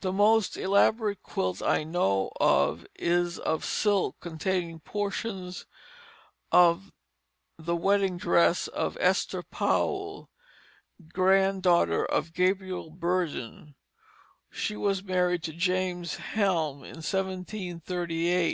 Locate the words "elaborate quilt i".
0.56-1.84